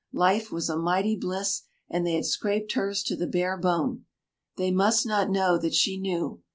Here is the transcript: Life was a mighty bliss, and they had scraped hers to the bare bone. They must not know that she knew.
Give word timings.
Life 0.17 0.51
was 0.51 0.67
a 0.67 0.75
mighty 0.79 1.15
bliss, 1.15 1.61
and 1.87 2.03
they 2.07 2.13
had 2.15 2.25
scraped 2.25 2.71
hers 2.71 3.03
to 3.03 3.15
the 3.15 3.27
bare 3.27 3.55
bone. 3.55 4.05
They 4.57 4.71
must 4.71 5.05
not 5.05 5.29
know 5.29 5.59
that 5.59 5.75
she 5.75 5.95
knew. 5.99 6.41